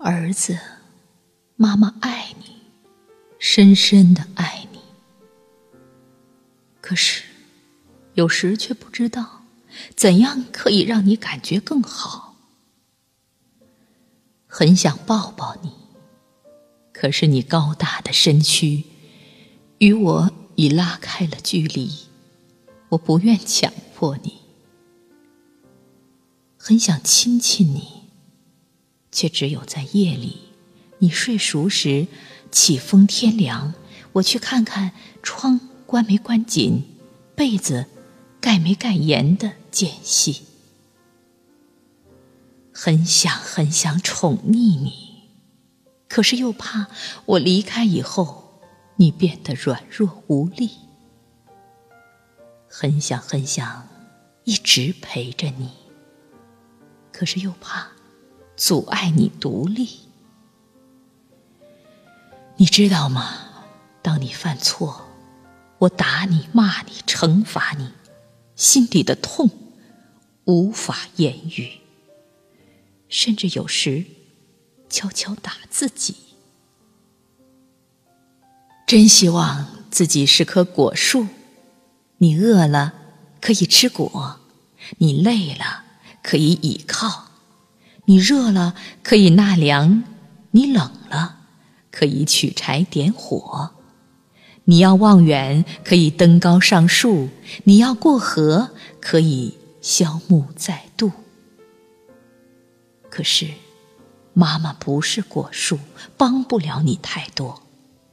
[0.00, 0.58] 儿子，
[1.56, 2.62] 妈妈爱你，
[3.38, 4.78] 深深的爱你。
[6.80, 7.24] 可是，
[8.14, 9.42] 有时却不知道
[9.94, 12.36] 怎样可以让你感觉更好。
[14.46, 15.72] 很想抱抱你，
[16.92, 18.84] 可是你高大的身躯
[19.78, 21.90] 与我已拉开了距离，
[22.90, 24.34] 我不愿强迫你。
[26.56, 27.98] 很想亲亲你。
[29.10, 30.36] 却只有在夜里，
[30.98, 32.06] 你睡熟时，
[32.52, 33.72] 起风天凉，
[34.12, 36.84] 我去看看窗关没关紧，
[37.34, 37.86] 被子
[38.38, 40.42] 盖没盖严的间隙。
[42.70, 44.92] 很想很想宠溺你，
[46.06, 46.88] 可是又怕
[47.24, 48.47] 我离开以后，
[48.98, 50.70] 你变得软弱无力。
[52.68, 53.88] 很想很想
[54.44, 55.70] 一直陪着你，
[57.10, 57.88] 可是又怕。
[58.56, 60.00] 阻碍你独立，
[62.56, 63.68] 你知道吗？
[64.02, 65.06] 当你犯错，
[65.78, 67.92] 我打你、骂你、惩罚你，
[68.56, 69.48] 心里的痛
[70.46, 71.78] 无法言语，
[73.08, 74.04] 甚至有时
[74.90, 76.16] 悄悄打自己。
[78.88, 81.26] 真希望自己是棵果树，
[82.16, 82.94] 你饿了
[83.38, 84.40] 可以吃果，
[84.96, 85.84] 你累了
[86.22, 87.26] 可以倚靠。
[88.06, 90.04] 你热了可以纳凉，
[90.52, 91.36] 你冷了
[91.90, 93.72] 可以取柴点火。
[94.64, 97.28] 你要望远可以登高上树，
[97.64, 98.70] 你要过河
[99.02, 101.12] 可以消木再渡。
[103.10, 103.48] 可是，
[104.32, 105.78] 妈妈不是果树，
[106.16, 107.64] 帮不了你太多。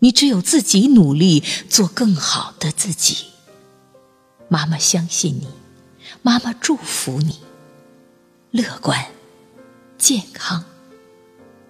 [0.00, 3.26] 你只有自己努力，做更好的自己。
[4.48, 5.46] 妈妈相信你，
[6.22, 7.40] 妈妈祝福你，
[8.50, 9.06] 乐观。
[9.98, 10.64] 健康，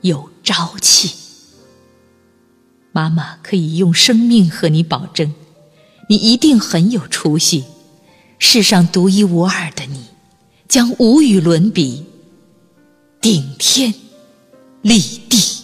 [0.00, 1.14] 有朝气。
[2.92, 5.34] 妈妈可以用生命和你保证，
[6.08, 7.64] 你一定很有出息。
[8.38, 10.06] 世上独一无二的你，
[10.68, 12.06] 将无与伦比，
[13.20, 13.92] 顶天
[14.80, 15.63] 立地。